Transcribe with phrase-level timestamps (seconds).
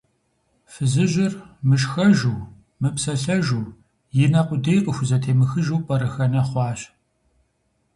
[0.71, 1.33] Фызыжьыр
[1.67, 2.35] мышхэжу,
[2.81, 3.61] мыпсэлъэжу,
[4.23, 6.79] и нэ къудей къыхузэтемыхыжу пӀэрыхэнэ хъуащ.